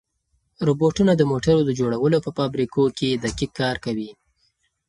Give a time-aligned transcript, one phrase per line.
[0.67, 4.09] روبوټونه د موټرو د جوړولو په فابریکو کې دقیق کار کوي.